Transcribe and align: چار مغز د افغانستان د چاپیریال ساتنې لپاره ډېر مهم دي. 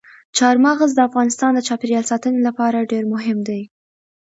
چار 0.37 0.55
مغز 0.65 0.89
د 0.93 0.99
افغانستان 1.09 1.51
د 1.53 1.59
چاپیریال 1.67 2.05
ساتنې 2.11 2.39
لپاره 2.47 2.87
ډېر 2.91 3.03
مهم 3.13 3.39
دي. 3.47 3.61